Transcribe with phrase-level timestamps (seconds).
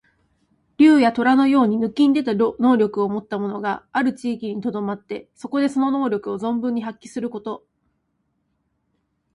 [0.77, 7.63] 竜や、とらのように抜きんでた能力をもった者がある地域にとどまって、そこでその能力を存分に発揮すること。